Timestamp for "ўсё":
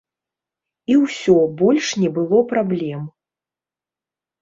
1.03-1.37